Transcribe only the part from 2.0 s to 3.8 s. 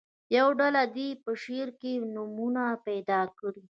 نومونه پیدا کړي.